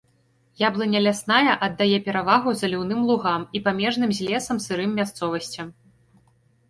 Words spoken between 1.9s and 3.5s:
перавагу заліўным лугам